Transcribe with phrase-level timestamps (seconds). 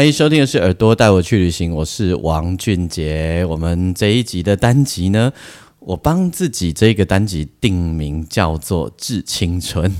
[0.00, 3.44] 欢迎收听的是《耳朵带我去旅行》，我是王俊杰。
[3.44, 5.30] 我们这一集的单集呢，
[5.78, 9.94] 我帮自己这个单集定名叫做《致青春》。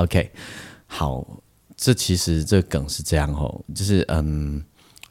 [0.00, 0.30] OK，
[0.86, 1.26] 好，
[1.76, 4.62] 这其实这梗是这样哦，就是嗯，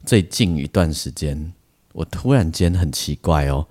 [0.05, 1.51] 最近一段时间，
[1.91, 3.67] 我突然间很奇怪哦，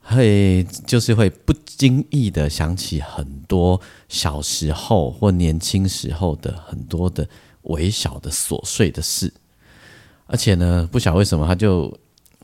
[0.00, 7.28] 会就是会不经意的想起很多小时候或年轻时候的很多的。
[7.66, 9.32] 微小的琐碎的事，
[10.26, 11.92] 而且呢，不晓为什么，他就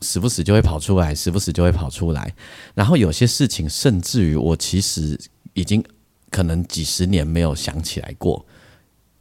[0.01, 2.33] 时不时就会跑出来，时不时就会跑出来。
[2.73, 5.19] 然后有些事情，甚至于我其实
[5.53, 5.83] 已经
[6.29, 8.45] 可能几十年没有想起来过。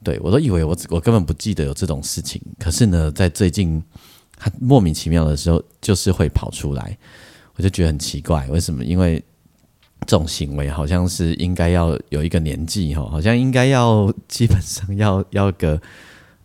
[0.05, 3.81] 对我都以为我我根本不记得有这种事情，可是呢，在最近，
[4.37, 6.99] 他莫名其妙的时候，就是会跑出来，
[7.55, 8.85] 我就觉得很奇怪，为什么？
[8.85, 9.23] 因为
[10.07, 15.81] 这种行为好像是应该要有一个年纪哈，好像应该要基本上要要个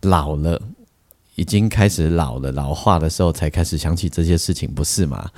[0.02, 0.60] 老了，
[1.34, 5.30] 已经开始老了老化的时候才开始想起这些事情，不是吗？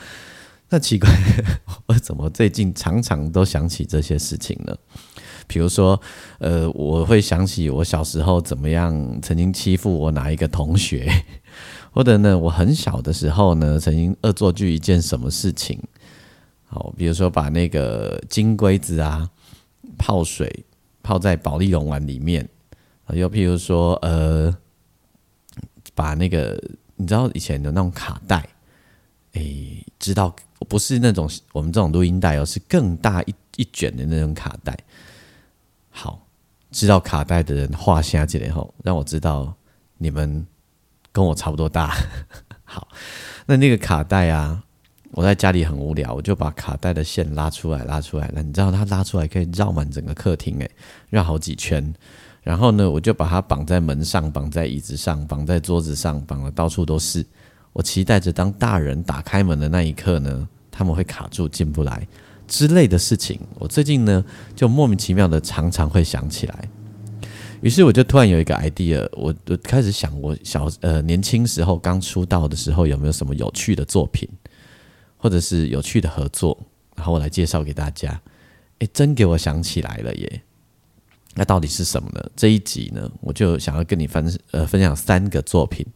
[0.68, 1.10] 那奇怪，
[1.86, 4.76] 我怎么最近常常都想起这些事情呢？
[5.48, 6.00] 比如说，
[6.38, 11.10] 呃，我会想起我小时候怎么样曾经欺负我哪一个同学，
[11.90, 15.82] 或者呢，我很小的时候呢曾经恶作剧一件什么事情。
[16.72, 19.28] 好，比如说把那个金龟子啊
[19.98, 20.64] 泡水
[21.02, 22.48] 泡在保利龙丸里面，
[23.08, 24.56] 又譬如说呃，
[25.96, 26.56] 把那个
[26.94, 28.48] 你知道以前的那种卡带，
[29.32, 30.32] 诶，知道
[30.68, 34.78] 不是那种我们这种录音带哦，是更大一一卷的那种卡带。
[35.90, 36.24] 好，
[36.70, 39.52] 知道卡带的人画下这里后，让我知道
[39.98, 40.46] 你们
[41.10, 41.96] 跟我差不多大。
[42.62, 42.86] 好，
[43.46, 44.62] 那那个卡带啊。
[45.12, 48.42] 我在家里很无聊，我就把卡带的线拉出来，拉出来了。
[48.42, 50.70] 你知道它拉出来可以绕满整个客厅，诶，
[51.08, 51.92] 绕好几圈。
[52.42, 57.26] 然后呢，我就把它绑在门上，绑在椅子上，绑在桌子上，绑的到处都是。
[57.72, 62.06] 我期待着当大人打开门的那一刻呢，他们会卡住进不来
[62.46, 63.40] 之类的事情。
[63.58, 66.68] 我最近呢，就莫名其妙的常常会想起来。
[67.60, 74.26] 于是我就突然有一个 idea，我就开始想，我小呃年轻时候刚出道的时候有没有什么有趣的作品。
[75.20, 76.58] 或者是有趣的合作，
[76.96, 78.20] 然后我来介绍给大家。
[78.78, 80.42] 诶，真给我想起来了耶！
[81.34, 82.30] 那到底是什么呢？
[82.34, 85.86] 这一集呢，我就想要跟你分呃分享三个作品。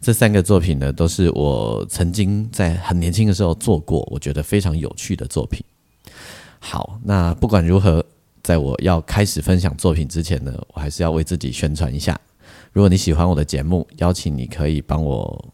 [0.00, 5.64] 这三个作品呢，都是我曾经在很年轻的时候做过，我觉得非常有趣的作品。
[6.58, 8.04] 好，那不管如何，
[8.42, 12.20] 在我要开始分享作品之前呢，我还是要为自己宣传一下。
[12.72, 15.52] 如果你喜欢我的节目，邀请你可以帮我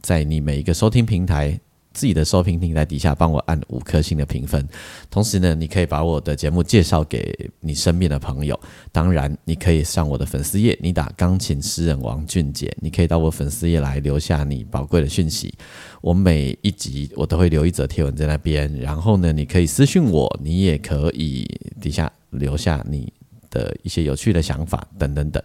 [0.00, 1.60] 在你每一个收听平台。
[1.92, 4.66] 自己的收听平台底下帮我按五颗星的评分，
[5.10, 8.58] 同时呢，你可以把我的节目介绍给你身边的朋友。
[8.90, 15.54] 当然，你可以上我的粉丝页，你打“钢琴诗人王俊杰”，你可以到我粉丝页来留下你宝贵的讯息。
[16.00, 21.48] 我每一集我都会留一则贴文在那边，然后呢，你可以私信我，你也可以
[21.80, 23.12] 底下留下你
[23.50, 25.42] 的一些有趣的想法等等等。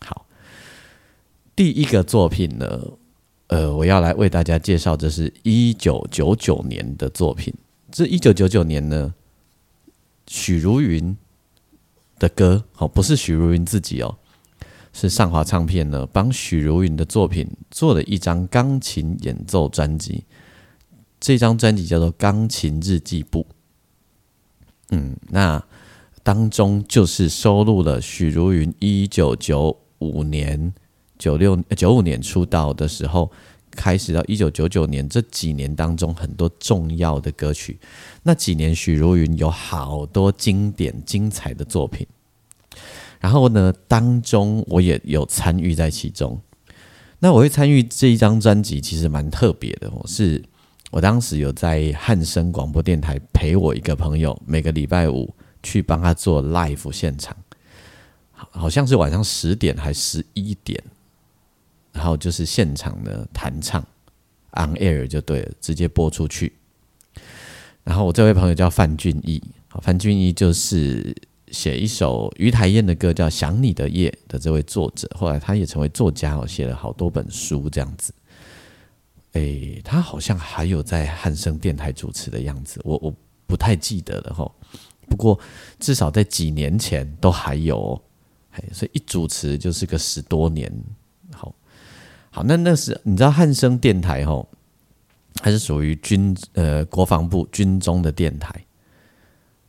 [0.00, 0.26] 好，
[1.56, 2.80] 第一个作品呢。
[3.48, 7.52] 呃，我要来为大家介绍，这是一九九九年的作品。
[7.90, 9.14] 这一九九九年呢，
[10.26, 11.16] 许茹芸
[12.18, 14.18] 的歌，哦，不是许茹芸自己哦，
[14.92, 20.24] 是上华唱片呢帮许茹芸的作品做了一张钢琴演奏专辑。
[21.18, 23.46] 这张专辑叫做《钢琴日记簿》。
[24.90, 25.64] 嗯，那
[26.22, 30.74] 当中就是收录了许茹芸一九九五年。
[31.18, 33.30] 九六九五年出道的时候，
[33.72, 37.78] 开始到一九九九年这几年当中，很多重要的歌曲。
[38.22, 42.06] 那几年，许茹芸有好多经典精彩的作品。
[43.20, 46.40] 然后呢，当中我也有参与在其中。
[47.18, 49.90] 那我会参与这一张专辑，其实蛮特别的。
[49.90, 50.40] 我是
[50.92, 57.36] 我当时有在汉声广播电台陪我一个朋友，每个礼拜五去帮他做 live 现场，
[58.30, 60.80] 好像是晚上十点还十一点。
[61.98, 63.84] 然后就是现场的弹唱
[64.52, 66.52] ，on air 就对了，直接播出去。
[67.82, 69.42] 然后我这位朋友叫范俊义，
[69.82, 71.12] 范俊义就是
[71.50, 78.14] 写一首于台燕的歌，叫《想你的夜》的这位作者，后来他也成为作家哦，写了好多本书这样子。
[79.32, 83.12] 诶，他好像还有在汉声电台主持的样子，我我
[83.44, 84.48] 不太记得了哈。
[85.08, 85.36] 不过
[85.80, 88.02] 至少在几年前都还有，哦
[88.72, 90.72] 所以一主持就是个十多年。
[92.46, 94.48] 那那是你知道汉声电台吼，
[95.42, 98.54] 还是属于军呃国防部军中的电台。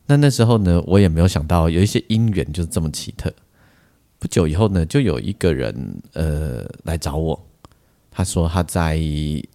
[0.06, 3.32] 那那时候呢，我也没有想到有一些因缘就是这么奇特。
[4.18, 7.46] 不久以后呢，就有一个人呃来找我，
[8.10, 9.00] 他说他在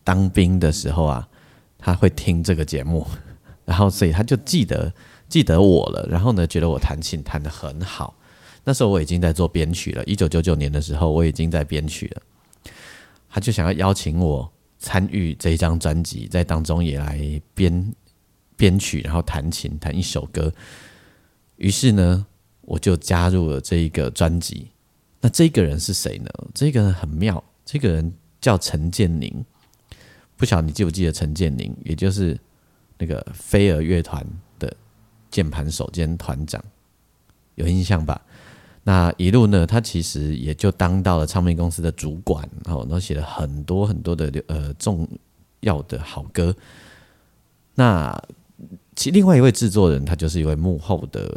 [0.03, 1.27] 当兵的时候啊，
[1.77, 3.05] 他会听这个节目，
[3.65, 4.91] 然后所以他就记得
[5.29, 8.15] 记得我了，然后呢觉得我弹琴弹得很好。
[8.63, 12.21] 那时候我已经在做编曲了，一九九九年的时候我已经在编曲了，
[13.35, 14.49] 他就想要邀请我
[14.79, 17.19] 参与这一张专辑，在当中也来
[17.53, 17.93] 编。
[18.57, 20.49] 编曲，然后弹琴弹一首歌，
[21.57, 22.25] 于是呢，
[22.61, 24.69] 我就加入了这一个专辑。
[25.19, 26.29] 那这个人是谁呢？
[26.53, 29.43] 这个人很妙，这个人叫陈建宁。
[30.37, 32.39] 不晓得你记不记得陈建宁，也就是
[32.97, 34.25] 那个飞儿乐团
[34.57, 34.73] 的
[35.29, 36.63] 键盘手兼团长，
[37.55, 38.25] 有印象吧？
[38.87, 45.07] 那一路呢，他其实也就当到了唱片公司的主管，然后写了很多很多的呃重
[45.61, 46.55] 要的好歌。
[47.73, 48.15] 那
[48.95, 51.35] 其另外一位制作人，他就是一位幕后的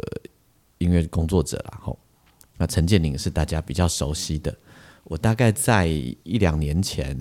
[0.77, 1.97] 音乐工作者然后
[2.55, 4.55] 那陈建宁是大家比较熟悉的。
[5.05, 7.17] 我大概在一两年前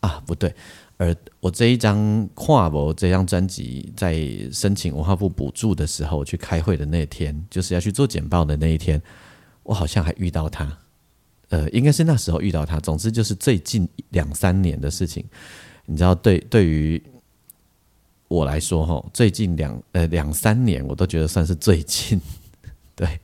[0.00, 0.52] 啊，不对，
[0.96, 9.00] 而我这一张跨博这张专辑在申请文化部补助的时候去开会的那天，就是要去做简报的那一天，
[9.62, 10.78] 我好像还遇到他。
[11.48, 12.80] 呃，应该是那时候遇到他。
[12.80, 15.24] 总之就是最近两三年的事情，
[15.86, 17.02] 你知道，对对于。
[18.28, 22.18] 我来说哈，最近两呃两三年，我都觉得算是最近。
[22.96, 23.20] 对，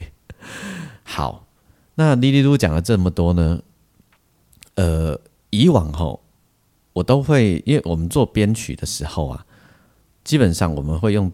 [1.02, 1.46] 好，
[1.94, 3.62] 那哩哩噜讲了这么多呢，
[4.75, 5.19] 呃，
[5.49, 6.20] 以往哈，
[6.93, 9.46] 我都会，因为我们做编曲的时候啊，
[10.25, 11.32] 基本上我们会用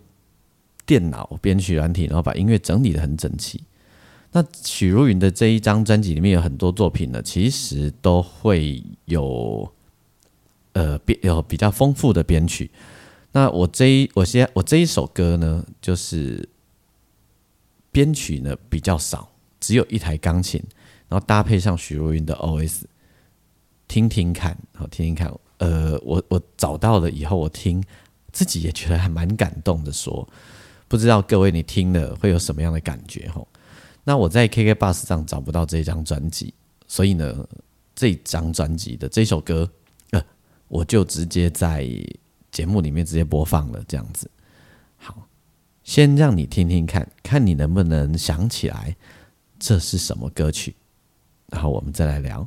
[0.86, 3.60] 电脑编曲软体，然后把音乐整理的很整齐。
[4.36, 9.72] 那许茹芸的这一张专辑里面有很多作品呢，其实都会有
[10.72, 12.68] 呃编有比较丰富的编曲。
[13.30, 16.48] 那我这一我现我这一首歌呢，就是
[17.92, 19.28] 编曲呢比较少，
[19.60, 20.60] 只有一台钢琴，
[21.08, 22.82] 然后搭配上许茹芸的 OS，
[23.86, 25.32] 听听看，好听听看。
[25.58, 27.80] 呃，我我找到了以后，我听
[28.32, 29.92] 自己也觉得还蛮感动的。
[29.92, 30.28] 说
[30.88, 33.28] 不知道各位你听了会有什么样的感觉？
[33.28, 33.46] 吼，
[34.04, 36.54] 那我在 KK Bus 上找不到这张专辑，
[36.86, 37.48] 所以呢，
[37.94, 39.68] 这张专辑的这首歌，
[40.10, 40.24] 呃，
[40.68, 41.88] 我就直接在。
[42.54, 44.30] 节目里面直接播放了，这样子。
[44.96, 45.26] 好，
[45.82, 48.94] 先让你听听看，看你能不能想起来
[49.58, 50.76] 这是什么歌曲，
[51.48, 52.46] 然后我们再来聊。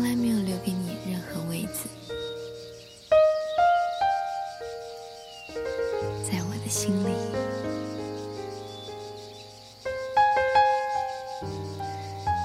[0.00, 1.86] 从来没有留给你任何位子。
[6.24, 7.14] 在我的心里。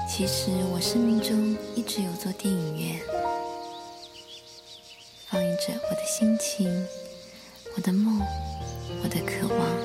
[0.06, 3.00] 其实我生命中一直有座电影院。
[5.24, 6.86] 放映着我的心情，
[7.74, 8.20] 我的梦，
[9.02, 9.75] 我的渴望。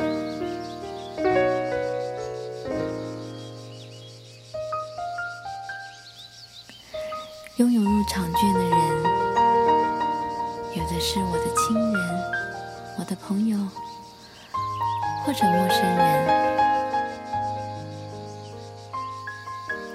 [15.31, 16.27] 或者陌生人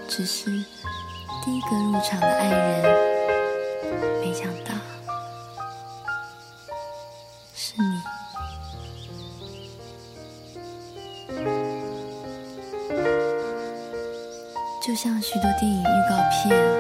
[0.08, 0.46] 只是
[1.44, 2.82] 第一个入场的爱人
[4.22, 4.72] 没想到。
[7.54, 8.02] 是你
[14.80, 16.75] 就像许多电影预告片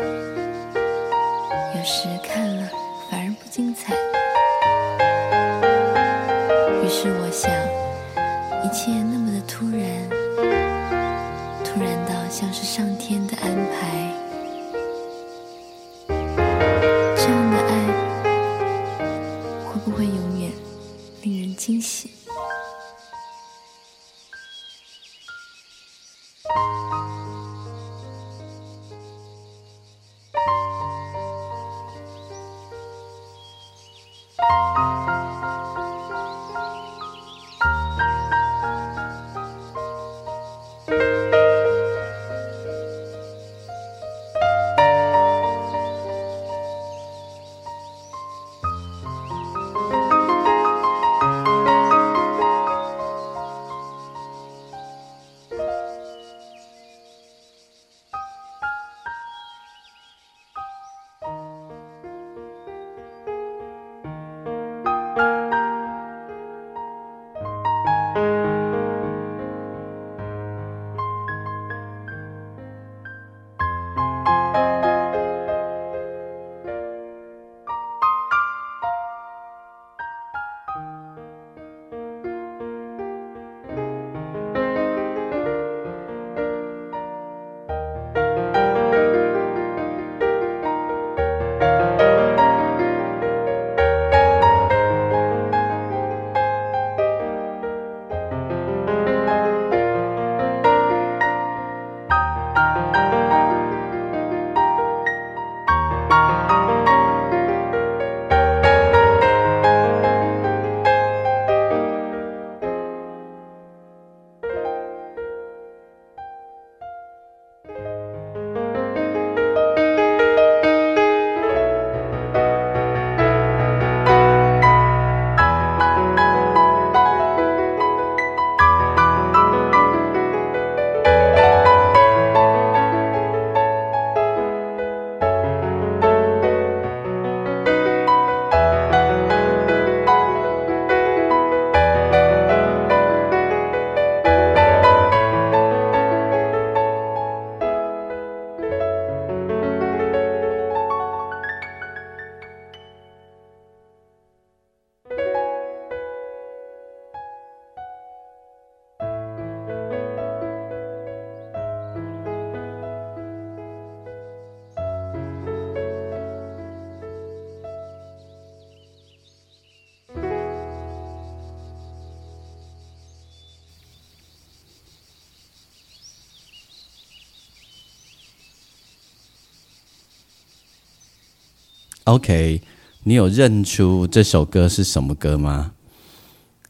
[182.06, 182.62] OK，
[183.02, 185.72] 你有认出这首歌是什么歌吗？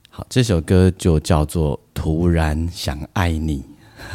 [0.08, 3.58] 好，这首歌就叫做《突然想爱你》。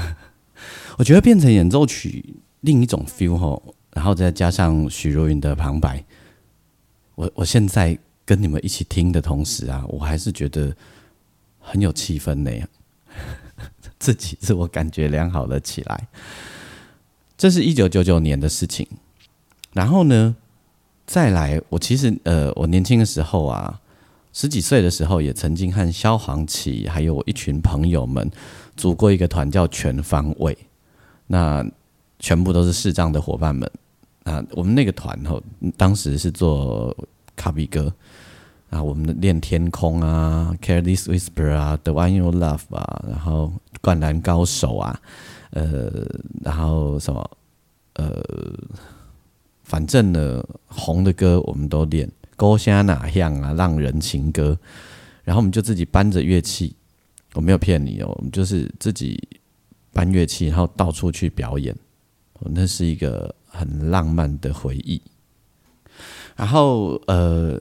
[0.98, 6.04] 我觉得变成演奏曲另一种 feel 吼，然后再加上许茹芸的旁白，
[7.14, 10.76] 我我现在跟你们一起听的同时啊，我还是觉得
[11.60, 12.52] 很有气氛呢，
[14.00, 16.08] 自己自我感觉良好了起来。
[17.38, 18.88] 这是一九九九年的事情，
[19.72, 20.36] 然后呢，
[21.12, 23.78] 再来，我其实呃，我年轻的时候啊。
[24.34, 28.32] 十几岁的时候，也曾经和萧煌奇还有我一群朋友们
[28.78, 30.58] 组过一个团，叫全方位。
[31.28, 31.66] 那
[32.18, 33.70] 全部都是视障的伙伴们。
[34.24, 35.44] 啊，我们那个团吼，
[35.76, 36.96] 当时是做
[37.36, 37.94] 卡比歌
[38.70, 43.52] 啊，我们练天空啊，Careless Whisper 啊，The One You Love 啊，然后
[43.82, 44.98] 灌篮高手啊，
[45.50, 45.92] 呃，
[46.42, 47.30] 然后什么
[47.96, 48.24] 呃，
[49.72, 52.12] 反正呢，红的歌我们都练。
[52.36, 53.54] 勾虾哪样啊？
[53.54, 54.58] 浪人情歌，
[55.24, 56.76] 然后我们就自己搬着乐器，
[57.36, 59.18] 我没有骗你哦，我们就是自己
[59.94, 61.74] 搬乐器，然后到处去表演，
[62.42, 65.02] 那是一个很浪漫的回忆。
[66.36, 67.58] 然后呃，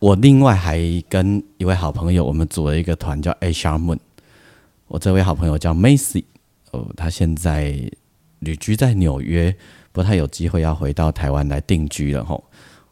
[0.00, 0.78] 我另外还
[1.08, 3.98] 跟一位好朋友，我们组了一个团叫 A s h a r Moon。
[4.88, 6.24] 我这位好朋友叫 Macy，
[6.72, 7.90] 哦，他现在
[8.40, 9.56] 旅居在纽约，
[9.92, 12.42] 不太有机会要回到台湾来定居了吼。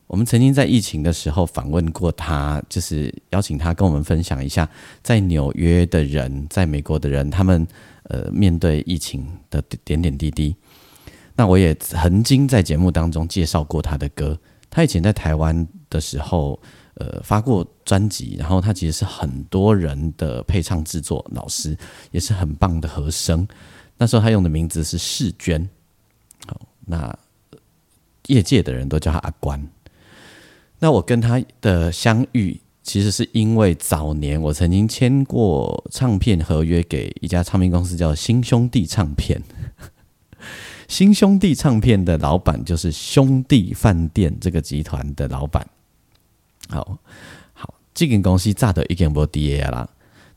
[0.06, 4.68] 我们曾经在疫情的时候访问过他，就是邀请他跟我们分享一下
[5.02, 7.66] 在纽约的人，在美国的人，他们
[8.04, 10.54] 呃面对疫情的点点滴滴。
[11.36, 14.36] 那我也曾经在节目当中介绍过他的歌。
[14.68, 16.60] 他以前在台湾的时候，
[16.94, 21.76] 呃发过专辑，然后他其实是很多人的配唱制作老师，
[22.10, 23.46] 也是很棒的和声。
[23.96, 25.68] 那时候他用的名字是世娟，
[26.90, 27.18] 那
[28.26, 29.66] 业界的人都叫他阿关。
[30.80, 39.42] 那我跟他的相遇，其实是因为早年我曾经签过唱片合约给一家唱片公司，叫新兄弟唱片。
[40.88, 45.64] 新兄弟唱片的老板就是兄弟饭店这个集团的老板。
[46.68, 46.98] 好
[47.52, 49.88] 好，这间公司炸的一点不 D A 啦。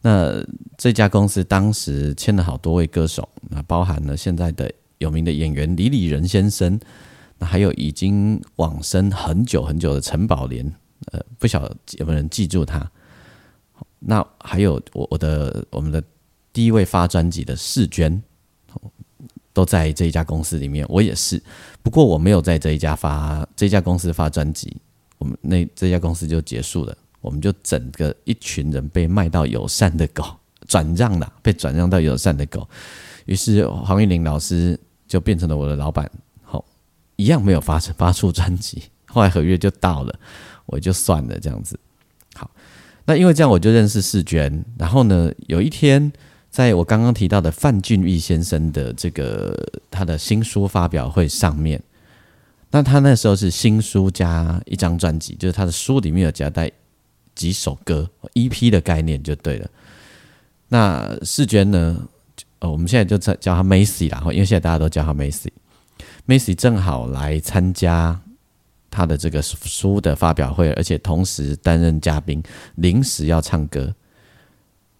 [0.01, 0.45] 那
[0.77, 4.69] 这家公司当时签了好多位歌手，那包含了现在的
[5.03, 6.79] 有名的演员李李仁先生。
[7.37, 10.65] 那还有已经往生很久很久的陈宝莲，
[11.11, 12.89] 呃，不晓得有没有人记住他？
[13.99, 16.01] 那还有我我的我们的
[16.51, 18.21] 第一位发专辑的世娟，
[19.51, 20.85] 都在这一家公司里面。
[20.87, 21.41] 我也是，
[21.81, 24.77] 不过我没有在这一家发这家公司发专辑，
[25.17, 26.95] 我们那这家公司就结束了。
[27.21, 30.23] 我们就整个一群人被卖到友善的狗，
[30.67, 32.67] 转让了，被转让到友善的狗。
[33.25, 34.77] 于是黄玉玲老师
[35.13, 36.09] 就变成了我的老板。
[36.41, 36.65] 好
[37.17, 40.19] 一样没有发发出专辑， 后来合约就到了，
[40.65, 41.79] 我就算了这样子。
[42.33, 42.49] 好，
[43.05, 46.11] 那因为这样我就认识世娟，然后呢，有一天
[46.49, 49.55] 在我刚刚提到的范俊义先生的这个
[49.91, 51.79] 他的新书发表会上面，
[52.71, 56.71] 那他那时候是新书加一张专辑，就是他的书里面有夹带
[57.35, 59.69] 几首歌，EP 的概念就对了。
[60.69, 62.07] 那世娟呢，
[62.63, 65.49] 呃，我们现在就叫叫他 Macy 啦，因为现在大家都叫他 Macy。
[66.25, 68.17] Macy 正好来参加
[68.89, 72.41] 他的这个书的发表会，而且同时担任嘉宾，
[72.75, 73.93] 临时要唱歌。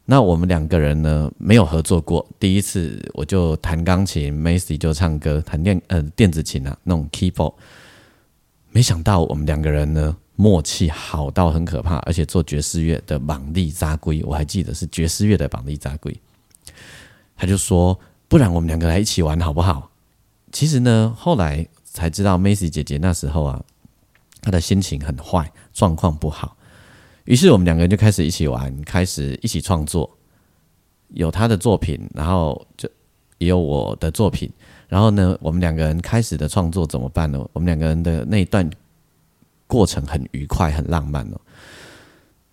[0.03, 7.53] 那我们两个人呢没有合作过，第一次我就弹钢琴，Macy 就唱歌，弹电呃电子琴啊那种 keyboard。
[8.71, 16.13] 没想到我们两个人呢默契好到很可怕，而且做爵士乐的绑力扎龟，我还记得是爵士乐的绑力扎龟。
[17.35, 19.91] 他就说：“不然我们两个来一起玩好不好？”
[20.51, 23.61] 其实呢，后来才知道，Macy 姐姐那时候啊，
[24.41, 26.55] 她的心情很坏，状况不好。
[27.25, 30.09] 于是我们两个人就开始一起玩，开始一起创作。
[31.09, 32.89] 有她的作品，然后就
[33.37, 34.51] 也有我的作品。
[34.87, 37.39] 然后呢，我们两个人开始的创作怎么办呢？
[37.53, 38.69] 我们两个人的那一段
[39.65, 41.41] 过程很愉快，很浪漫哦。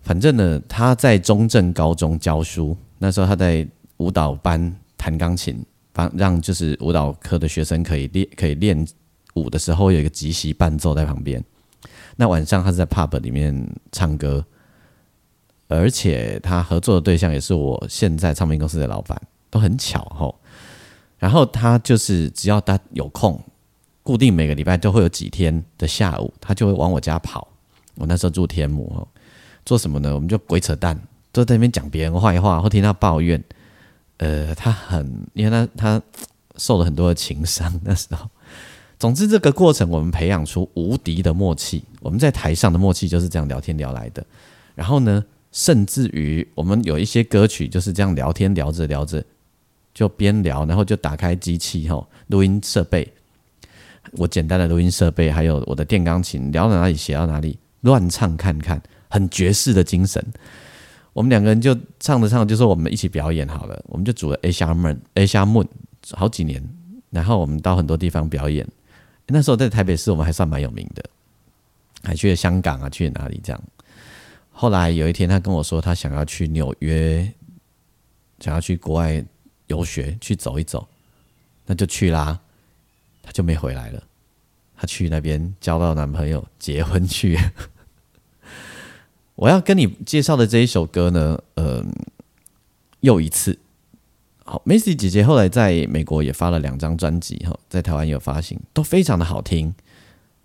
[0.01, 3.67] 反正呢，他在中正高中教书，那时候他在
[4.01, 5.63] 舞蹈班弹钢琴。
[5.93, 8.87] 帮让就是舞蹈科的学生可以练可以练
[9.33, 11.43] 舞的时候有一个即席伴奏在旁边。
[12.15, 13.53] 那晚上他是在 pub 里面
[13.91, 14.45] 唱歌，
[15.67, 20.33] 而且他合作的对象也是我现在唱片公司的老板，都很巧吼。
[21.19, 23.37] 然后他就是只要他有空，
[24.01, 27.45] 固定每个礼拜都会有几天的下午，他就会往我家跑。
[27.95, 29.05] 我那时候住天母哦，
[29.65, 30.15] 做什么呢？
[30.15, 30.97] 我们就鬼扯淡，
[31.33, 33.43] 都在那边讲别人坏话或听他抱怨。
[34.21, 36.01] 呃，他很，因为他他
[36.55, 38.29] 受了很多的情伤，那时候
[38.99, 41.83] 总之，这个过程我们培养出无敌的默契。
[42.01, 44.23] 我们在台上的默契就是这样聊天聊来的。
[44.75, 49.23] 然后呢，甚至于我们有一些歌曲就是这样聊天聊着聊着，
[49.91, 53.11] 就边聊，然后就打开机器哈，录音设备，
[54.11, 58.79] 我简单的录音设备，还有我的电钢琴，聊到哪里写到哪里，乱唱看看，
[59.09, 60.23] 很爵士的精神。
[61.13, 63.83] 我们两个人就唱着唱，就说我们一起表演好了。
[63.87, 65.67] 我们就组了 A 虾 Moon，A 虾 Moon
[66.11, 66.63] 好几年，
[67.09, 68.67] 然后我们到很多地方表演。
[69.27, 71.03] 那时候在台北市，我们还算蛮有名的，
[72.03, 73.63] 还去了香港啊，去了哪里这样。
[74.51, 77.31] 后来有一天，他跟我说，他想要去纽约，
[78.39, 79.23] 想要去国外
[79.67, 80.87] 游学，去走一走，
[81.65, 82.39] 那就去啦。
[83.23, 84.03] 他就没回来了，
[84.75, 87.37] 他去那边交到男朋友，结婚去。
[89.41, 91.83] 我要跟你介绍的这一首歌呢，呃，
[92.99, 93.57] 又一次。
[94.45, 99.73] 好，Macy 姐姐后来在美国也发了两张专辑，哈，在台湾有发行，都非常的好听。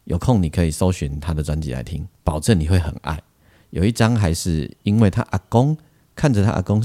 [0.05, 3.23] 有空你可以搜寻她的专辑来听，保证你会很爱。
[3.69, 5.77] 有一张还是因为她阿公
[6.15, 6.83] 看着她阿公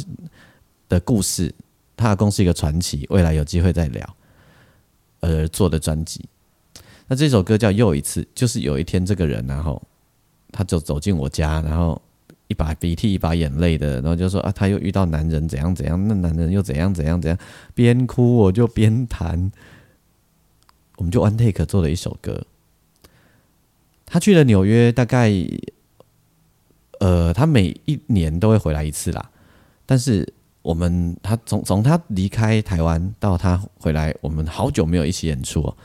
[0.90, 1.56] 的故事，
[1.96, 4.18] 她阿公是一个传奇，未来有机会再聊
[5.22, 6.26] 而做的专辑。
[7.08, 9.82] 那这首歌叫又一次，就是有一天这个人，然后
[10.52, 12.02] 他就走进我家，然后。
[12.48, 17.40] 一把鼻涕一把眼泪的，然后就说啊，他又遇到男人怎样怎样，那男人又怎样怎样怎样，
[17.74, 19.50] 边哭我就边弹，
[20.98, 22.46] 我们就 one take 做了一首歌。
[24.06, 25.32] 他去了纽约，大概
[27.00, 29.32] 呃，他每一年都会回来一次啦。
[29.86, 30.28] 但是
[30.62, 35.62] 我们他从从他离开台湾到他回来，我们好久没有一起演出。
[35.62, 35.78] 哦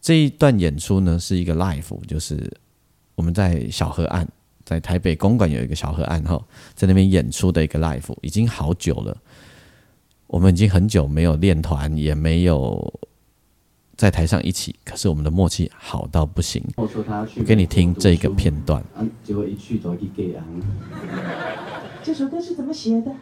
[0.00, 2.52] 这一段演出呢，是一个 live，就是
[3.14, 4.26] 我们在小河岸。
[4.64, 6.40] 在台北公馆有一个小河岸哈，
[6.72, 9.14] 在那边演出的一个 live 已经好久了，
[10.28, 13.00] 我们已经很久没有练团，也没有
[13.96, 16.62] 在台上一起，可是我们的默契好到不行。
[16.76, 18.82] 我说他去，我给你听这个片段。
[19.24, 20.42] 结果一去就去给人。
[22.04, 23.12] 这首歌是怎么写的？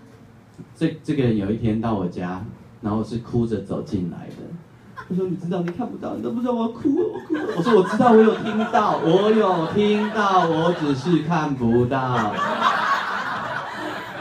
[0.77, 2.45] 这这个人有一天到我家，
[2.83, 4.35] 然后是哭着走进来的。
[5.11, 12.33] 我说：“你知道你看不到，你都不知道我哭，我哭。”我说：“我知道，我有听到，我有听到，我只是看不到。”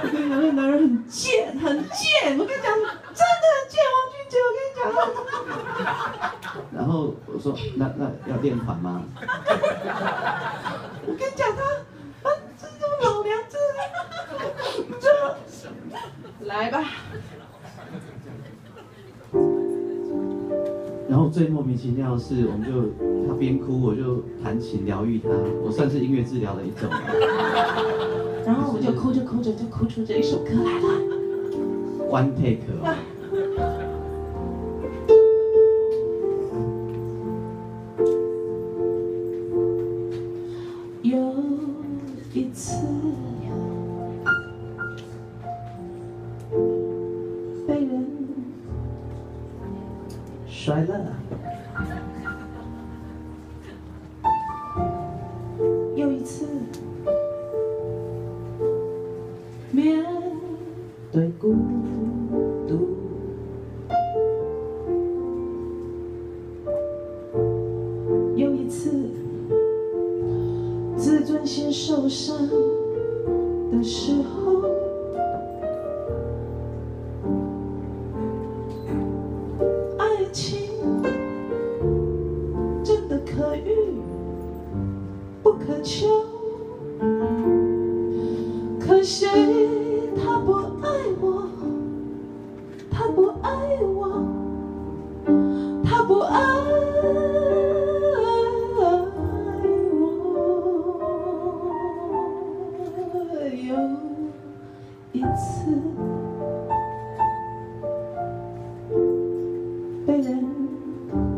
[0.01, 2.35] 我跟你讲，那男人很贱，很贱。
[2.39, 5.85] 我跟你讲，真的很贱，王俊杰，我跟你讲。
[6.75, 9.03] 然后我说：“那那要练团吗？”
[11.05, 11.61] 我跟你讲，他
[12.27, 13.53] 啊，这种老娘这
[14.99, 15.05] 这，
[16.47, 16.83] 来吧。
[21.09, 25.29] 然后最莫名其妙的是，我们就他边哭，我就弹琴疗愈他，
[25.63, 26.87] 我算是音乐治疗的一种。
[28.45, 30.87] 然后我们就哭着哭着就哭出这一首歌来了。
[32.09, 32.59] One take。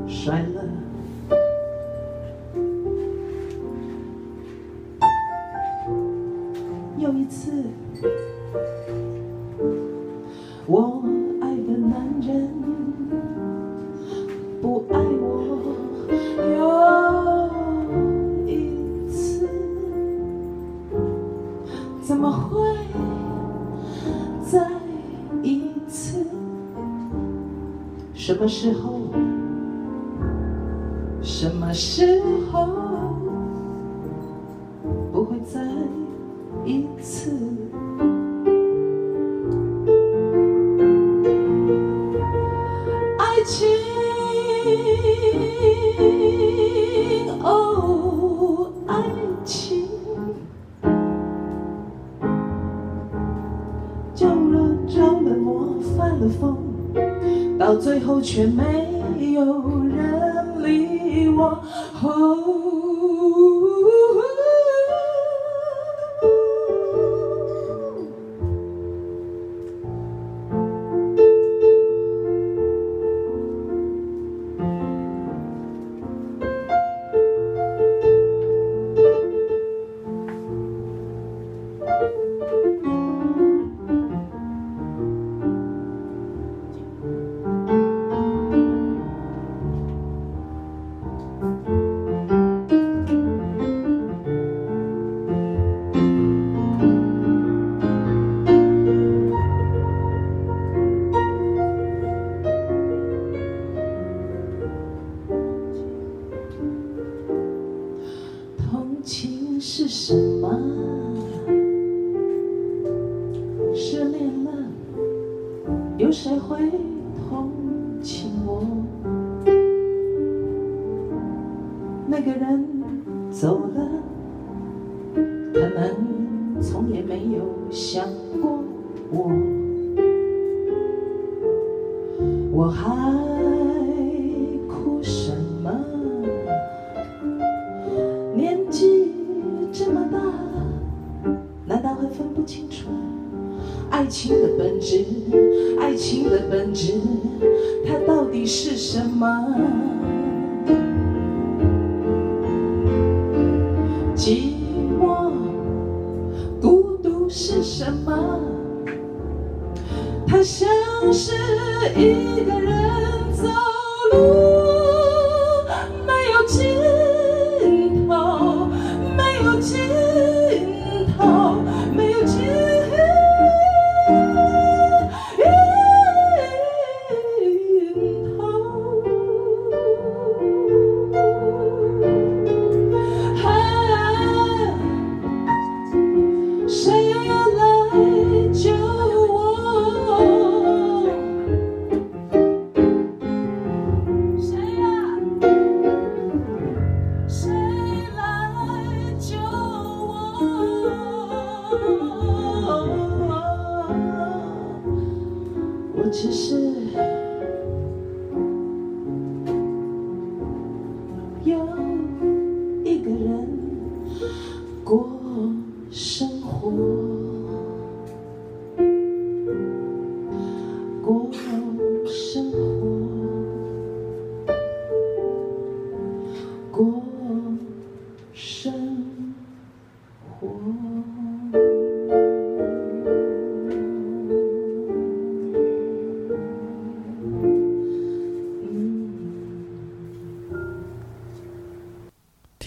[0.08, 0.81] 什么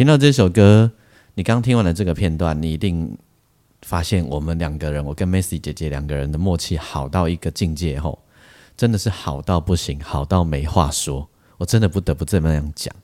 [0.05, 0.93] 听到这首歌，
[1.33, 3.17] 你刚听完了这个片段，你一定
[3.81, 8.19] 发现我们两个人，我跟 Messi 姐姐两个人的默契好到一个境界吼，
[8.77, 11.27] 真的是好到不行，好到没话说。
[11.57, 12.95] 我真的不得不这么样讲。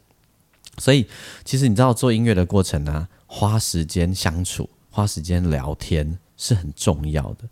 [0.76, 1.06] 所以，
[1.42, 7.48] 其实你知道做音乐的过程呢、花时间相处，花时间聊天是很重要的。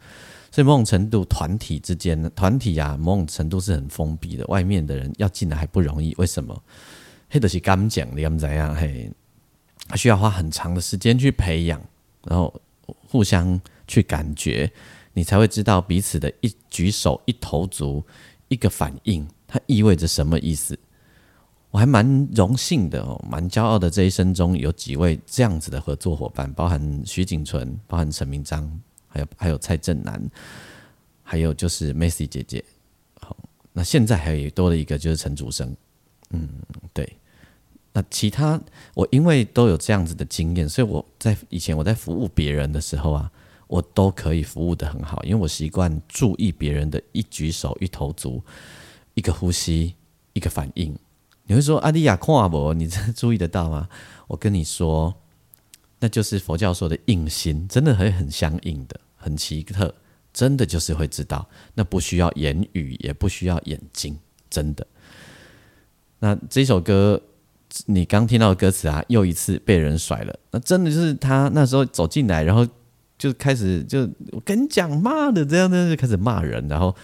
[0.52, 6.14] 所以某种程度，团体之间，团体啊，某种程度是很封闭的，外面的人要进来还不容易。
[6.18, 6.62] 为什么？
[7.30, 8.74] 黑的是刚讲的，你们怎样？
[8.74, 9.10] 嘿，
[9.96, 11.80] 需要花很长的时间去培养，
[12.24, 12.60] 然后
[13.08, 14.70] 互相去感觉，
[15.14, 18.04] 你才会知道彼此的一举手、一投足、
[18.48, 20.78] 一个反应，它意味着什么意思。
[21.70, 23.90] 我还蛮荣幸的哦，蛮骄傲的。
[23.90, 30.30] 这一生中有几位这样子的合作伙伴，包含徐景纯，包含陈明章，还有还有蔡正南，
[31.22, 32.64] 还有就是 Messi 姐姐。
[33.20, 33.36] 好，
[33.74, 35.76] 那现在还有多了一个就是陈竹生。
[36.30, 36.48] 嗯，
[36.94, 37.17] 对。
[37.92, 38.60] 那其他
[38.94, 43.30] 我因为都有这样子的经验，所以我在以前我在服务别人的时候啊，
[43.66, 48.42] 我都可以服务的很好，因为我习惯注意别人的一举手、一投足、
[49.14, 49.94] 一个呼吸、
[50.32, 50.94] 一个反应。
[51.44, 52.74] 你会说阿丽亚看不？
[52.74, 53.88] 你这注意得到吗？
[54.26, 55.14] 我跟你说，
[55.98, 59.94] 那就是佛教说的应心，真的会很相应的，很奇特，
[60.34, 64.18] 真的就是会知道，那不需要言语，也不需要眼睛，
[64.50, 64.86] 真的。
[66.18, 67.20] 那这首歌，
[67.86, 70.38] 你刚听到的歌词啊，又一次被人甩了。
[70.50, 72.66] 那真的就是他那时候走进来，然后
[73.18, 76.66] 就开始就我跟你讲骂的这样这样，就开始骂人。
[76.68, 76.94] 然后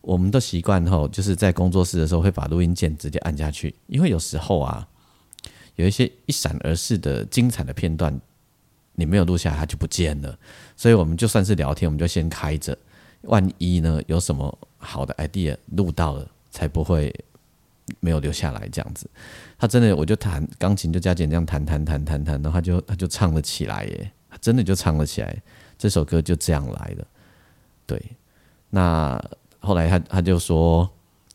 [0.00, 4.86] 我们都习惯后，就是在工作室的时候会把录音键直接按下去，因为有时候啊，
[5.76, 8.20] 有一些一闪而逝的精彩的片段，
[8.94, 10.38] 你没有录下来，它就不见了。
[10.76, 12.76] 所以我们就算是聊天，我们就先开着，
[13.22, 17.14] 万一呢有什么好的 idea 录到了，才不会
[18.00, 19.08] 没有留下来这样子。
[19.58, 25.36] 他真的，我就弹钢琴就加减这样弹弹弹弹弹，然后他就他就唱了起来耶，他真的就唱了起来。
[25.78, 27.06] 这首歌就这样来的。
[27.86, 28.00] 对，
[28.70, 29.20] 那
[29.60, 30.88] 后来他他就说，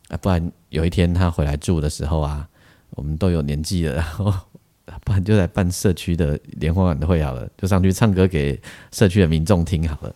[0.08, 2.48] 啊，不然有一天他回来住的时候啊，
[2.90, 4.32] 我们都有年纪了，然后
[5.04, 8.58] 不然就来办社区的联欢晚会好了，就上去唱歌给
[8.90, 10.14] 社区的民众听好了，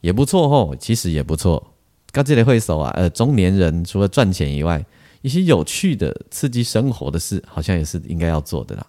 [0.00, 1.72] 也不错吼，其实也不错。
[2.12, 4.84] 刚这里会手啊，呃，中年人除了赚钱以外。
[5.24, 8.86] 一些有趣的、刺激生活的事，好像也是应该要做的啦。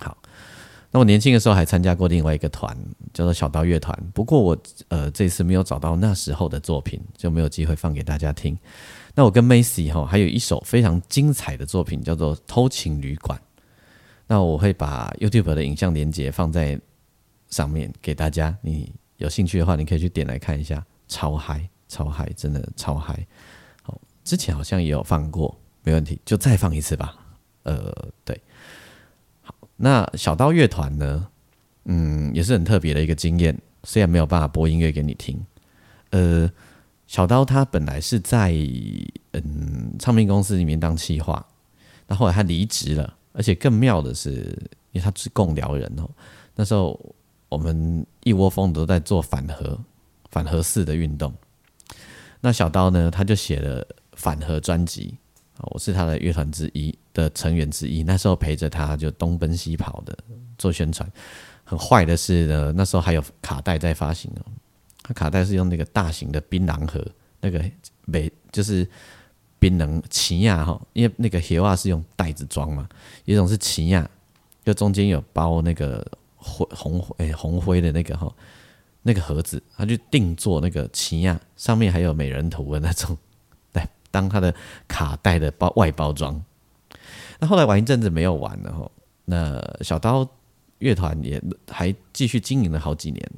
[0.00, 0.18] 好，
[0.90, 2.76] 那我年轻的时候还参加过另外一个团，
[3.14, 3.96] 叫做小刀乐团。
[4.12, 8.58] 不过我呃这次没有找到那时候的作品，就没有机会放给大家听。
[9.14, 13.38] 那我跟 Macy 哈还有一首非常精彩的作品，叫做《偷情旅馆》。
[14.26, 16.76] 那我会把 YouTube 的影像连接放在
[17.48, 23.24] 上面给大家，你有兴趣的话，你可以去点来看一下，超嗨，超嗨，真的超嗨。
[24.28, 27.16] 之前好像也有放过，没问题，就再放一次吧。
[27.62, 27.90] 呃，
[28.26, 28.38] 对，
[29.40, 31.26] 好，那小刀乐团呢？
[31.86, 33.58] 嗯，也是很特别的一个经验。
[33.84, 35.42] 虽然没有办法播音乐给你听，
[36.10, 36.50] 呃，
[37.06, 38.52] 小刀他本来是在
[39.32, 41.42] 嗯唱片公司里面当企划，
[42.06, 44.30] 那后来他离职了，而且更妙的是，
[44.92, 46.06] 因为他是共疗人哦。
[46.54, 47.00] 那时候
[47.48, 49.80] 我们一窝蜂都在做反核、
[50.30, 51.32] 反核四的运动，
[52.42, 53.86] 那小刀呢，他就写了。
[54.18, 55.16] 反核专辑，
[55.60, 58.02] 我是他的乐团之一的成员之一。
[58.02, 60.18] 那时候陪着他就东奔西跑的
[60.58, 61.08] 做宣传。
[61.62, 64.42] 很坏的是呢，那时候还有卡带在发行哦。
[65.04, 67.00] 他卡带是用那个大型的槟榔盒，
[67.40, 67.64] 那个
[68.06, 68.84] 美就是
[69.60, 72.88] 槟榔奇亚哈，因为那个鞋袜是用袋子装嘛，
[73.24, 74.10] 一种是奇亚，
[74.64, 76.04] 就中间有包那个
[76.36, 78.34] 灰红诶红灰的那个哈
[79.02, 83.16] 那个盒子，他就定做那个奇亚，上面还有美人图的那种。
[84.10, 84.54] 当他的
[84.86, 86.42] 卡带的包外包装，
[87.38, 88.90] 那后来玩一阵子没有玩了吼，
[89.24, 90.28] 那小刀
[90.78, 93.30] 乐团也还继续经营了好几年，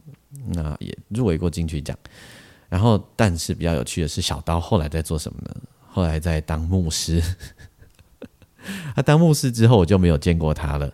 [0.49, 1.97] 那也入围过金曲奖。
[2.69, 5.57] 然后，但是比较有趣的是，小刀后来在做什么呢？
[5.89, 7.21] 后来在当牧师。
[8.95, 10.93] 他当牧师之后，我就没有见过他了，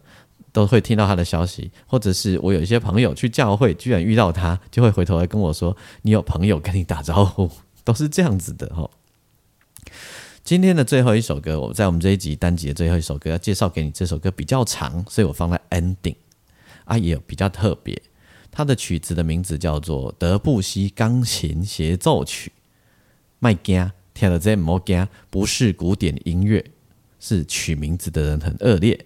[0.53, 7.51] 都会听到他的消息，或者是我有一些朋友去教会，居然遇到他，就会回头来跟我说：“你有朋友跟你打招呼，
[7.85, 8.91] 都是这样子的吼。”
[10.47, 13.91] 今天的最后一首歌，我在我们这一集单集的最后一首歌要介绍给你。
[13.91, 16.15] 这首歌比较长，所以我放在 ending
[16.85, 18.01] 啊，也有比较特别。
[18.53, 22.53] 它的曲子的名字叫做《德布西钢琴协奏曲》。
[23.41, 26.65] 麦惊，听了这莫惊，不是古典音乐，
[27.19, 29.05] 是取名字的人很恶劣。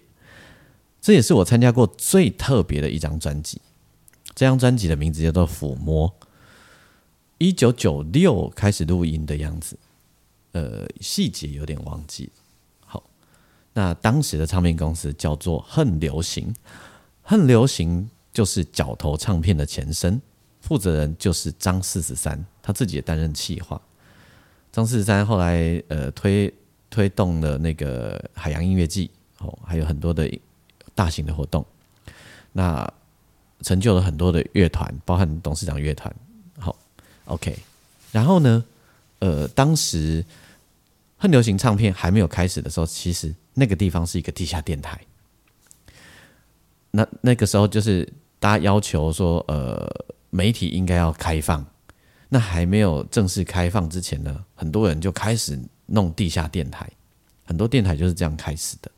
[1.00, 3.62] 这也是我参加过最特别的一张专辑。
[4.34, 6.06] 这张专辑的名字叫做《抚摸》，
[7.38, 9.78] 一九九六开始录音的样子。
[10.52, 12.28] 呃，细节有点忘记。
[12.84, 13.02] 好，
[13.72, 16.52] 那当时的唱片公司叫做恨流行，
[17.22, 20.20] 恨流行就是角头唱片的前身，
[20.60, 23.80] 负责人就是张四十三，他自己也担任企划。
[24.72, 26.52] 张四十三后来呃推
[26.90, 29.08] 推动了那个海洋音乐季，
[29.38, 30.28] 哦，还有很多的
[30.96, 31.64] 大型的活动，
[32.52, 32.92] 那
[33.62, 36.12] 成就了很多的乐团，包含董事长乐团。
[36.58, 36.76] 好
[37.26, 37.56] ，OK，
[38.10, 38.64] 然后呢？
[39.20, 40.24] 呃，当时
[41.20, 44.98] 很流行唱片还没有开始的时候，其实那个地方是一个地下电台。
[46.90, 49.86] 那那个时候就是大家要求说，呃，
[50.30, 51.62] 媒体应该要开放。
[52.30, 56.90] 那还没有正式开放之前呢，很多人就开始弄地下电台，
[57.44, 58.90] 很多电台就是这样开始的。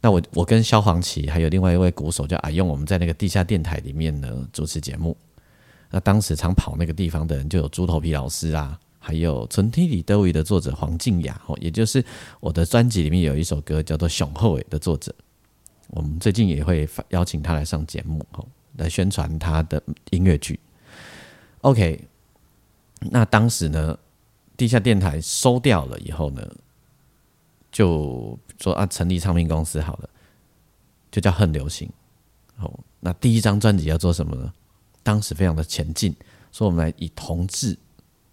[0.00, 5.14] 那我我跟萧煌奇还有另外一位鼓手叫阿用，我们在那个地下电台里面呢主持节目。
[5.90, 8.80] 那当时常跑那个地方的人就有猪头皮老师啊。
[9.06, 12.02] 还有《纯天里德维》的作者黄静雅，哦，也就是
[12.40, 15.14] 我的专辑里面有一首歌叫做《雄厚》的作者，
[15.88, 18.46] 我们最近也会邀请他来上节目，哦，
[18.78, 20.58] 来宣传他的音乐剧。
[21.60, 22.02] OK，
[23.00, 23.98] 那当时呢，
[24.56, 26.50] 地下电台收掉了以后呢，
[27.70, 30.08] 就说啊，成立唱片公司好了，
[31.10, 31.86] 就叫恨流行。
[32.58, 34.50] 哦，那第一张专辑要做什么呢？
[35.02, 36.16] 当时非常的前进，
[36.52, 37.76] 说我们来以同志。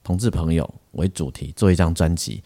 [0.03, 2.43] 同志朋友为主题做一张专辑，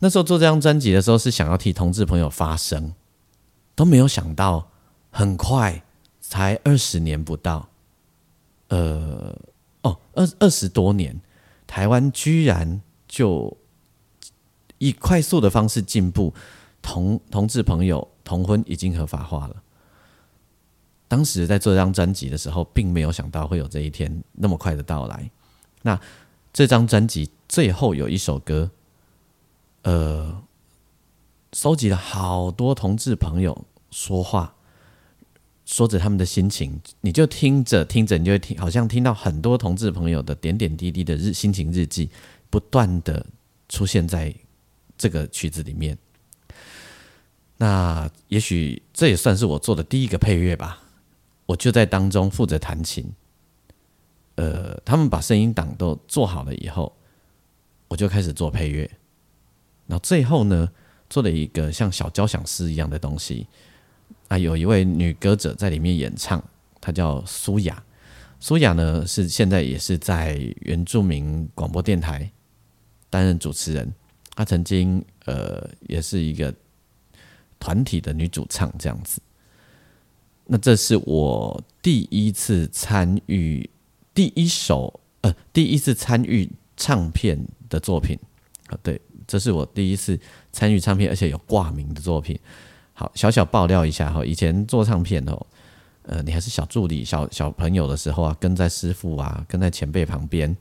[0.00, 2.92] 那时候做这张专辑的时候是想要替同志朋友发声，
[3.74, 4.70] 都没有想到
[5.10, 5.84] 很快
[6.20, 7.68] 才二十年不到，
[8.68, 9.38] 呃，
[9.82, 11.20] 哦，二二十多年，
[11.66, 13.56] 台湾居然就
[14.78, 16.34] 以快速的方式进步，
[16.82, 19.62] 同同志朋友同婚已经合法化了。
[21.06, 25.30] 当时在做这张专辑的时候，并没有想到会有这一天那么快的到来，
[25.82, 26.00] 那。
[26.52, 28.70] 这张专辑最后有一首歌，
[29.82, 30.42] 呃，
[31.52, 34.54] 收集了好多同志朋友说话，
[35.64, 42.10] 说着他们的心情，你就听着听着，你就会听，好像听到很多同志朋友的点点滴滴的日心情日记，
[42.50, 43.24] 不断的
[43.68, 44.34] 出现在
[44.98, 45.96] 这个曲子里面。
[47.58, 50.82] 那也许这也算是我做的第一个配乐吧，
[51.46, 53.12] 我就在当中负责弹琴。
[54.40, 56.90] 呃，他们把声音档都做好了以后，
[57.88, 58.90] 我就开始做配乐。
[59.86, 60.66] 然后最后呢，
[61.10, 63.46] 做了一个像小交响诗一样的东西。
[64.28, 66.42] 啊，有一位女歌者在里面演唱，
[66.80, 67.84] 她叫苏雅。
[68.38, 72.30] 苏雅呢是现在也是在原住民广播电台
[73.10, 73.92] 担任主持人。
[74.34, 76.54] 她曾经呃也是一个
[77.58, 79.20] 团体的女主唱这样子。
[80.46, 83.68] 那这是我第一次参与。
[84.20, 88.18] 第一首呃，第一次参与唱片的作品
[88.66, 90.20] 啊，对，这是我第一次
[90.52, 92.38] 参与唱片，而且有挂名的作品。
[92.92, 95.46] 好，小小爆料一下哈，以前做唱片哦，
[96.02, 100.54] 呃，你还是小助理、小小朋友的时候啊，跟在师傅啊，跟在前辈旁边，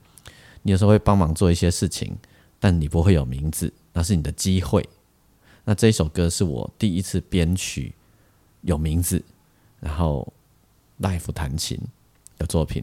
[0.62, 2.16] 你有时候会帮忙做一些事情，
[2.62, 4.88] 但你不会有名字，那是你的机会。
[5.66, 7.94] 那这一首歌是我第一次编曲
[8.62, 9.22] 有名字，
[9.82, 10.32] 然后
[11.02, 11.78] live 弹琴
[12.38, 12.82] 的作品。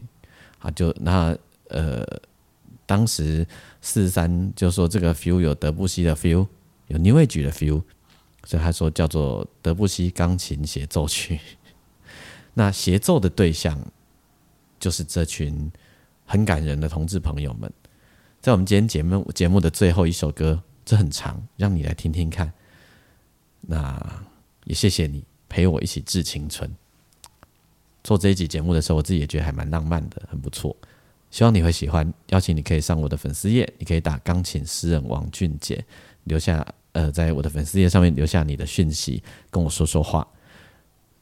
[0.59, 1.37] 啊，就那
[1.69, 2.05] 呃，
[2.85, 3.45] 当时
[3.81, 6.47] 四三就说这个 feel 有德布西的 feel，
[6.87, 7.81] 有牛尾举的 feel，
[8.43, 11.39] 所以他说叫做德布西钢琴协奏曲。
[12.53, 13.79] 那协奏的对象
[14.79, 15.71] 就是这群
[16.25, 17.71] 很感人的同志朋友们。
[18.39, 22.51] 在我们今天节目节目的最后一首歌，这很长，让你来听听看。
[23.61, 24.23] 那
[24.63, 26.73] 也谢谢你陪我一起致青春。
[28.07, 30.73] 做这一集节目的时候，我自己也觉得还蛮浪漫的，很不错。
[31.29, 32.13] 希望你会喜欢。
[32.27, 35.85] 邀请你可以上我的粉丝页，你可以打“钢琴诗人王俊杰”，
[36.23, 40.25] 留下呃，在我的粉丝页上面留下你的讯息，跟我说说话。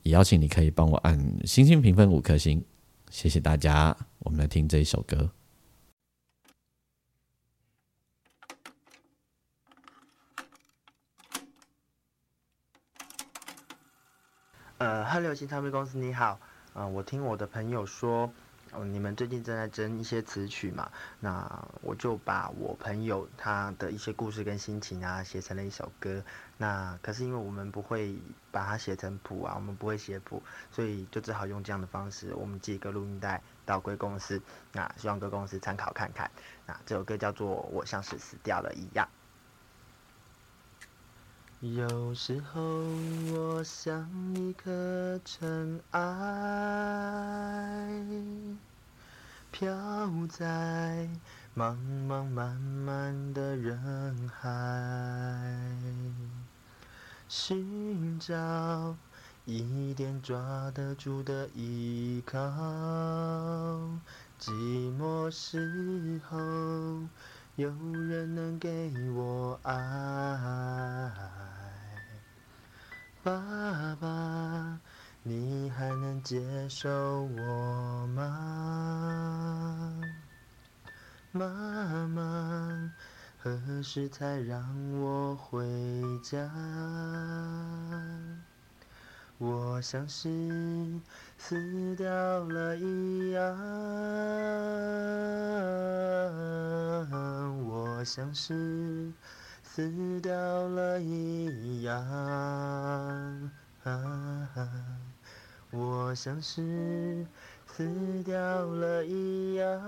[0.03, 2.63] 也邀请你可以帮我按星星评分五颗星，
[3.09, 3.97] 谢谢大家。
[4.19, 5.31] 我们来听这一首歌。
[14.77, 16.39] 呃，哈流行唱片公司，你好。
[16.75, 18.29] 啊，我听我的朋友说，
[18.73, 26.21] 嗯，你们最近正在争一些词曲嘛，那我就把我朋友他的一些故事跟心情啊写成了一首歌。
[26.57, 28.19] 那可是因为我们不会
[28.51, 34.41] 把它写成谱啊，我们不会写谱，所以就只好用这样的方式，我们寄一个录音带到贵公司，
[34.73, 36.29] 那希望贵公司参考看看。
[36.65, 39.07] 那这首歌叫做《我像是死掉了一样》。
[41.73, 42.61] 有时候
[43.33, 46.01] 我像一颗尘埃，
[49.51, 49.67] 飘
[50.29, 51.09] 在
[51.57, 51.75] 茫
[52.07, 54.47] 茫漫漫的人海，
[57.27, 58.95] 寻找
[59.45, 62.37] 一点抓得住的依靠。
[64.39, 64.51] 寂
[64.99, 66.37] 寞时候，
[67.57, 69.73] 有人能给我爱。
[73.23, 74.77] 爸爸，
[75.23, 76.37] 你还能接
[76.67, 76.89] 受
[77.23, 80.01] 我吗？
[81.31, 82.91] 妈妈，
[83.39, 84.61] 何时才让
[84.99, 85.65] 我回
[86.21, 86.51] 家？
[89.37, 90.29] 我像是
[91.37, 92.05] 死掉
[92.43, 93.55] 了一样，
[98.05, 99.11] 像是。
[99.67, 100.31] 死掉
[100.69, 101.91] 了一样，
[103.83, 104.47] 啊
[105.71, 107.25] 我像是
[107.65, 107.83] 死
[108.23, 108.37] 掉
[108.67, 109.81] 了一样，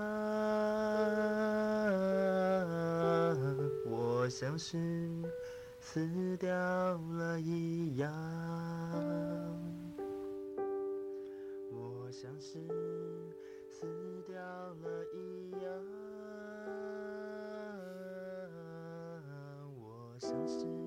[3.86, 4.76] 我像是
[5.80, 8.12] 死掉了一样，
[11.72, 12.58] 我像是
[13.70, 13.86] 死
[14.26, 15.47] 掉了一
[20.26, 20.48] 样。
[20.48, 20.77] 像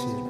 [0.00, 0.28] 放弃了。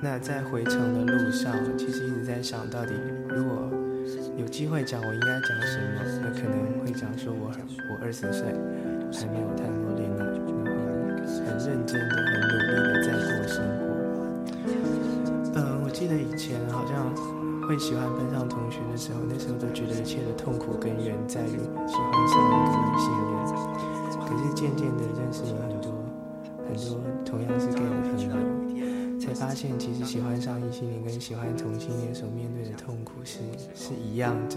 [0.00, 2.92] 那在回程的路上，其实一直在想到底，
[3.28, 3.68] 如果
[4.36, 6.00] 有机会讲，我应该讲什么？
[6.22, 7.50] 那可能会讲说我
[7.90, 8.46] 我二十岁，
[9.12, 10.80] 还没有谈过恋爱，然后
[11.44, 13.82] 很认真的、很努力的在过生活。
[15.54, 17.12] 嗯，我记得以前好像。
[17.68, 23.36] 会喜欢班上同学的时候，那时候都觉得一切的痛苦根源在于喜欢上一个异性恋。
[24.24, 25.92] 可是渐渐的认识了很多
[26.68, 33.38] 很多同样是 gay 的朋友，才发现其实喜欢上异性恋跟喜欢同性恋所面对的痛苦是
[33.74, 34.56] 是一样的。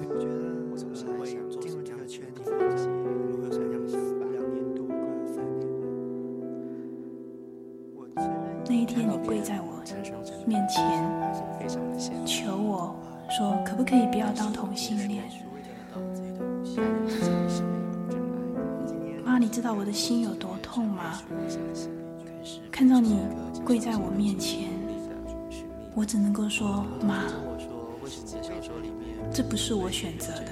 [29.72, 30.52] 是我选择的。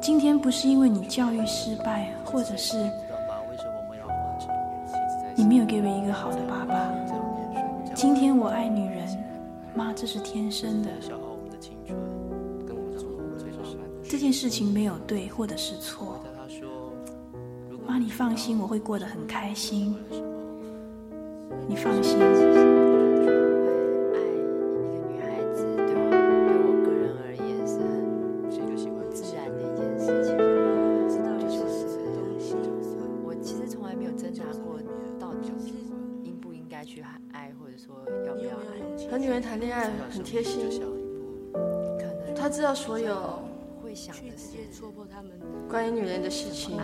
[0.00, 2.90] 今天不是因为你教育失败，或者是
[5.34, 6.90] 你没有给我一个好的爸爸。
[7.94, 9.06] 今天我爱女人，
[9.74, 10.88] 妈，这是天生的。
[14.02, 16.18] 这件事情没有对或者是错。
[17.86, 19.94] 妈，你放心，我会过得很开心。
[21.68, 22.16] 你放心。
[45.68, 46.78] 关于女人的事情。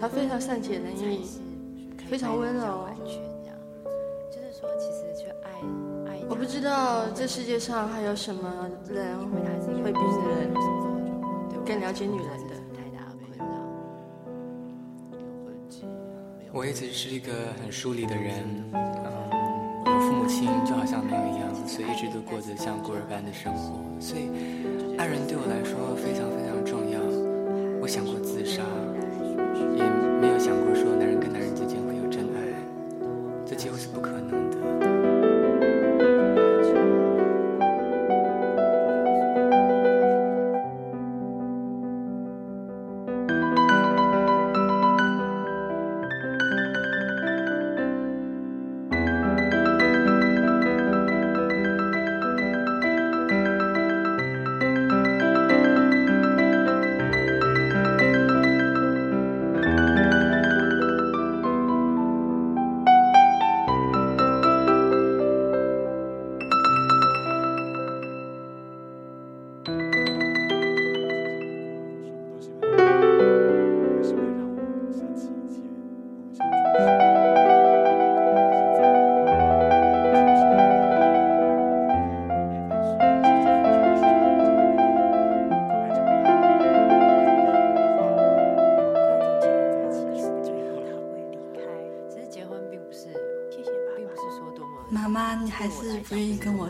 [0.00, 1.26] 他非常善解人意，
[2.08, 2.88] 非常温柔。
[6.28, 9.18] 我不知道这世界上还有什么人
[9.82, 10.54] 会比人
[11.66, 12.54] 更了解女人的。
[16.52, 18.64] 我一直是一个很疏离的人。
[20.30, 23.82] 心就好像没有一样，所以一直都过着像孤儿般的生活。
[23.98, 24.30] 所以，
[24.96, 27.00] 爱人对我来说非常非常重要。
[27.82, 28.62] 我想过自杀，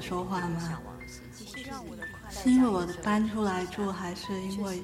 [0.01, 0.78] 说话吗？
[2.28, 4.82] 是因为我搬出来住，还是因为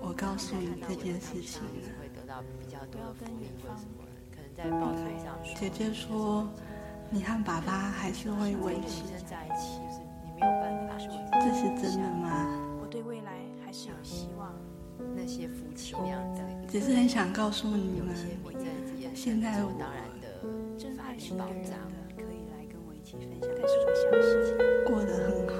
[0.00, 1.62] 我告诉你这件事情？
[5.58, 6.48] 姐姐说，
[7.10, 9.80] 你和爸爸还是会维持在一起，
[11.32, 12.46] 这是真的吗？
[12.80, 13.32] 我对未来
[13.64, 14.52] 还是有希望。
[15.16, 18.14] 那些夫妻那样的，只是很想告诉你们，
[19.14, 19.72] 现在我
[20.78, 21.34] 真爱是
[23.12, 23.50] 保障。
[24.86, 25.54] 过得很好。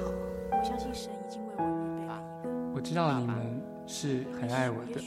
[0.51, 1.65] 我相信神已经为我预
[1.99, 2.49] 备了一个。
[2.75, 5.01] 我知道你们是很爱我的。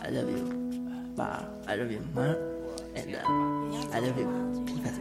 [0.00, 0.44] I love you，
[1.14, 1.44] 爸。
[1.66, 2.22] I love you，妈。
[2.94, 3.16] And
[3.92, 4.28] I love you，
[4.64, 4.92] 皮粉。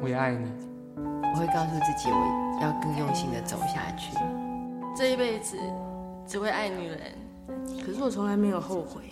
[0.00, 0.50] 我也爱你。
[0.96, 4.16] 我会告诉自己，我要更用心的走下去。
[4.96, 5.56] 这一辈子
[6.26, 7.00] 只会爱女人，
[7.84, 9.02] 可是我从来没有后悔。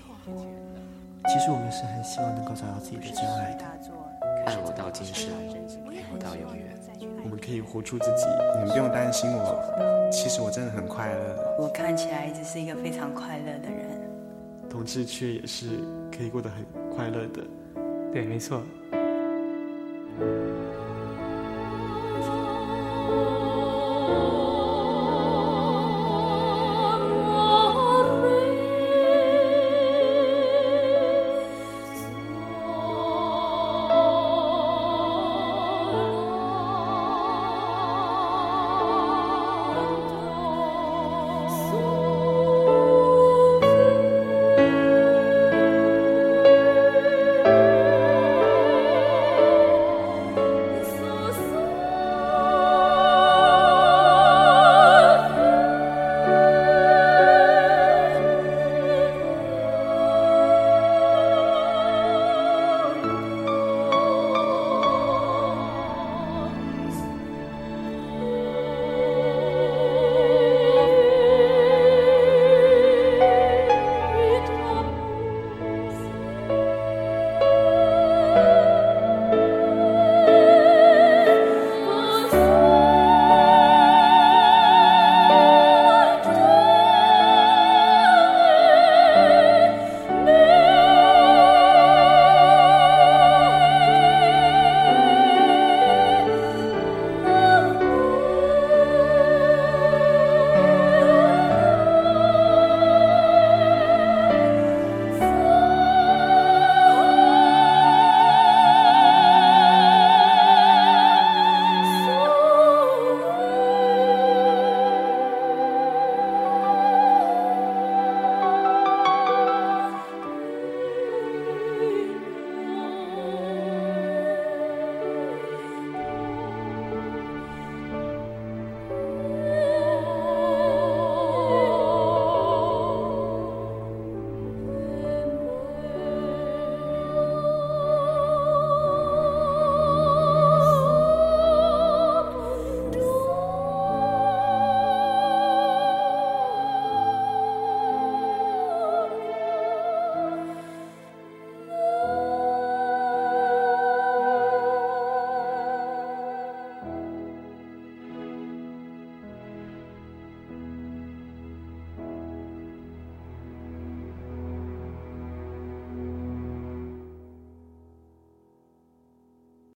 [1.28, 3.64] 其实我们是很希望能够找到自己的真爱的。
[4.44, 5.30] 爱我到今生
[5.90, 6.78] 陪我到永远。
[7.24, 8.26] 我们可以活出自己。
[8.54, 11.56] 你们不用担心我其实我真的很快乐。
[11.58, 14.02] 我看起来一直是一个非常快乐的人。
[14.68, 15.66] 同志却也是
[16.10, 16.64] 可以过得很
[16.94, 17.42] 快乐的。
[18.12, 18.62] 对没错。